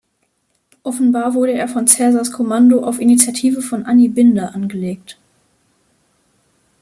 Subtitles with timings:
[0.81, 5.19] Offenbar wurde er von Caesars Kommando auf Initiative von Anni Binder angelegt.